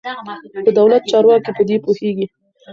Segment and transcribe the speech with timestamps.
[0.65, 2.25] د دولت چارواکي په دې پوهېږي.